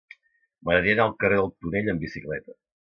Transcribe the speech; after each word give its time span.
M'agradaria 0.63 0.95
anar 0.99 1.07
al 1.11 1.15
carrer 1.21 1.39
del 1.43 1.55
Tonell 1.61 1.95
amb 1.95 2.07
bicicleta. 2.07 2.61